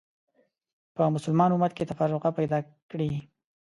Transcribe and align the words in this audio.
په 0.95 1.03
مسلمان 1.15 1.49
امت 1.53 1.71
کې 1.77 1.87
تفرقه 1.89 2.29
پیدا 2.39 2.57
کړې 2.91 3.11